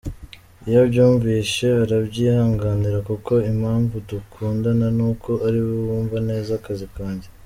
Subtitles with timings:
[0.67, 7.27] Iyo abyumvishe arabyihanganira kuko impamvu dukundana ni uko ariwe wumva neza akazi kanjye.